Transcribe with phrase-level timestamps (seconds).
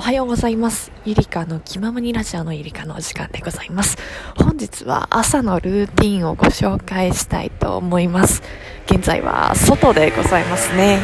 [0.00, 0.90] おはようございます。
[1.04, 3.98] ゆりかの気ままにラジオのゆりかのお時間でございます。
[4.34, 8.42] 本日は朝のルーティンをご紹介したいと思います。
[8.86, 11.00] 現在は外でございますね。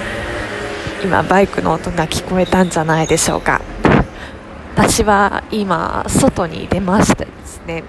[1.05, 3.61] 今バイクの音が聞こえたんじゃないでしょうか。
[4.75, 7.85] 私は今外に出ましてですね、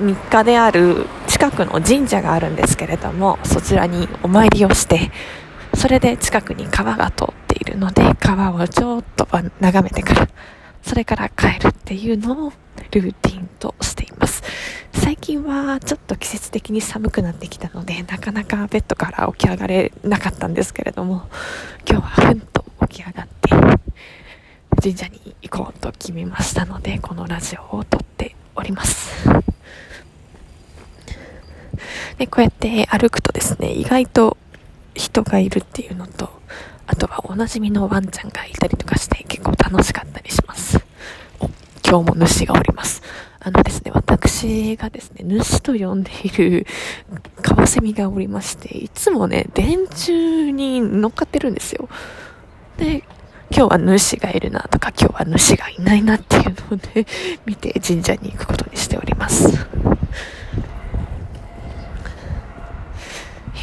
[0.00, 5.10] 日課である近くの神社があるんですけれども、そちらにお参りをして、
[5.80, 9.26] それで近くに川が通っているので川をちょっと
[9.60, 10.28] 眺めてから
[10.82, 12.52] それから帰るっていうのを
[12.90, 14.42] ルーティンとしています。
[14.92, 21.30] 最近はちょっと季節的に寒くなってきたのでなかなかベッドから起き上がれなかったんですけれども
[21.88, 23.50] 今日はふんと起き上がって
[24.82, 29.26] 神社に行こうと決めましたのでこのラジオを撮っております。
[32.18, 34.36] でこうやって歩くとですね意外と
[35.10, 36.30] 人がいるっていうのと、
[36.86, 40.78] あとはおなじみのワンちゃんがいたりとかして結構楽しかったりします。
[41.40, 41.50] お、
[41.84, 43.02] 今日も主がおります。
[43.40, 46.66] あのですね、私がですね、主と呼んでいる
[47.42, 51.88] カワセミがおりまして、いつもね、電柱に乗っかってるんですよ。
[52.76, 53.02] で、
[53.50, 57.06] 今日は主がいるなとか、今日は主がいないなっていうので、
[57.46, 59.48] 見て神社に行くことにしております。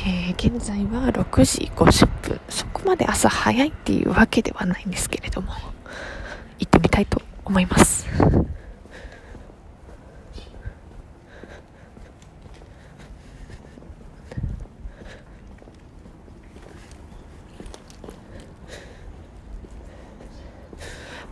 [0.10, 2.40] えー、現在は6時50分。
[2.48, 5.52] そこまで朝早いっていうわけではないんですけれども
[6.60, 8.08] 行ってみたいと思います。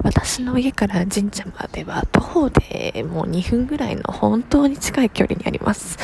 [0.03, 5.97] 私の家から神社までは徒歩でもう2分ぐらいの本当に近い距離にあります。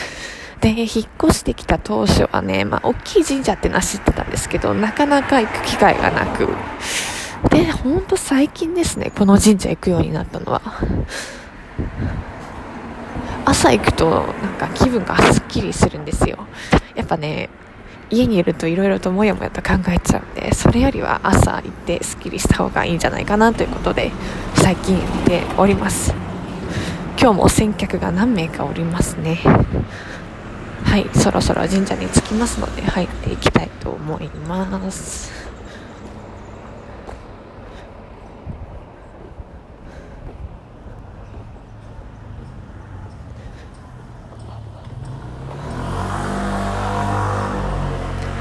[0.61, 0.87] で、引っ
[1.21, 6.47] 越してきた当初はね、まあ、大きい神社ってのは知ってたんですけど、なかなか行く機会がなく。
[7.49, 10.61] で、ほんと最近ですね、この神社行くようになったのは。
[13.43, 16.37] 朝行くと、なんか気分がすっきりするんですよ。
[16.93, 17.49] やっぱね、
[18.11, 24.11] 家にいると色々ともやもやと考えちゃうんで、それよりは朝行ってすっきりした方がいいんじゃないかなということで、
[24.55, 26.13] 最近行っております。
[27.19, 29.39] 今日も先客が何名かおりますね。
[30.83, 35.31] はい、そろそろ神社に着きますので入っていきたいと思います。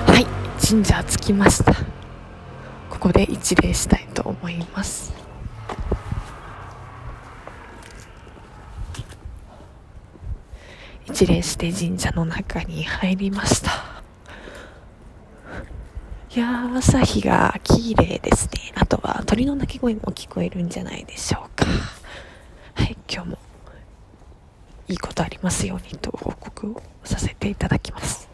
[0.06, 0.27] はい、
[0.67, 1.73] 神社着きました。
[2.91, 5.30] ここで一礼したいと思います。
[11.12, 14.03] 一礼して神社の中に入りました。
[16.34, 18.72] いやー朝日が綺麗ですね。
[18.76, 21.66] あとは鳥の鳴き声も聞こえるんじゃないでしょうか。
[22.75, 23.38] はい今日も
[24.88, 28.28] いいことありますようにと報告をさせていただきます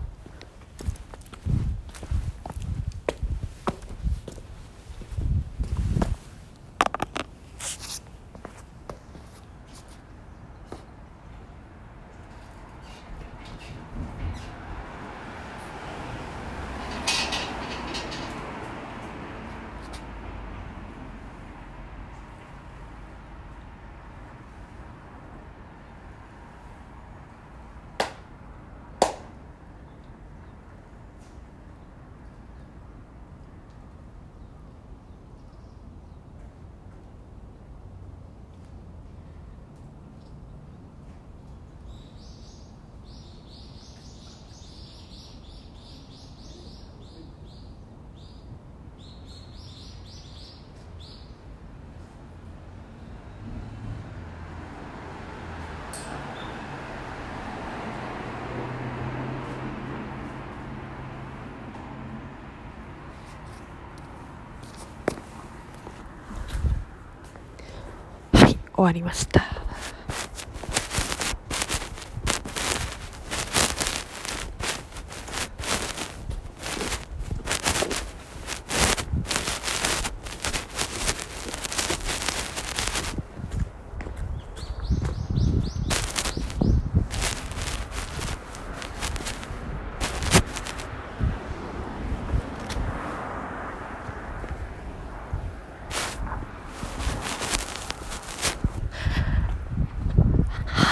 [68.32, 69.55] はい終わりました。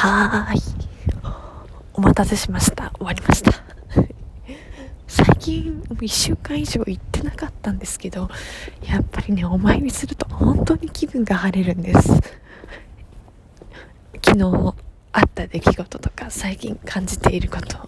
[0.07, 0.61] はーい。
[1.95, 2.91] お待たせしました。
[2.97, 3.53] 終わりました。
[5.07, 8.29] 最近、1週間以上行ってなかったんですけど、
[8.83, 12.09] やっぱりね、お参りすると本本当に気分が晴れるんです
[14.25, 14.75] 昨日
[15.13, 17.87] あった出来事とか最近感じていること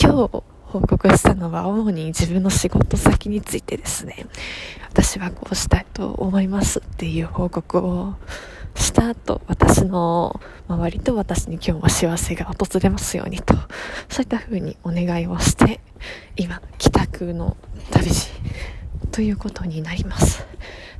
[0.00, 4.24] 今日報告したのは主に自分の仕事先についてですね
[4.90, 8.14] 私はこうしたいと思いますっていう報告を
[8.88, 13.54] した後私の周りと私に今日は幸せが訪れますようにと
[14.08, 15.80] そういった風にお願いをして
[16.36, 17.58] 今帰宅の
[17.90, 18.30] 旅路
[19.12, 20.46] ということになります。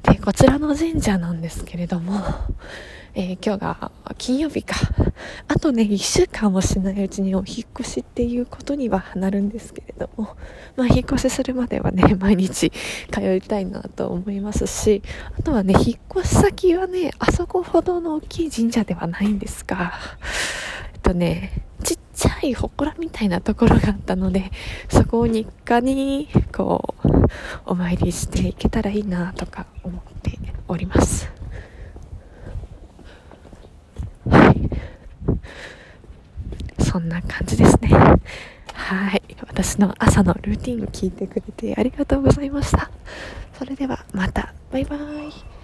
[0.03, 2.21] でこちらの神社なんですけれども
[3.15, 4.77] えー、今日が金曜日か。
[5.49, 10.37] あとね、1週間もしないうちにお引越しっていうことにはなるんですけれども、
[10.77, 12.71] まあ、引っ越しするまではね、 毎日
[13.11, 15.03] 通いたいなと思いますし、
[15.39, 19.93] あとはね、引っ越し先はね、あそこほどの大きい神社ではないんですが、
[20.95, 24.51] えっとね、ちっちゃい祠みたいなところがあったので、
[24.89, 27.09] そこを日課に、こう、
[27.67, 31.38] お参りしていけたらいいなとか思っております。
[36.99, 37.91] そんな感じですね。
[38.75, 39.23] はい。
[39.47, 42.91] 私の朝のルーティン聞いてくれてありがとうございました。
[43.57, 44.53] それではまた。
[44.73, 45.58] バイバイ。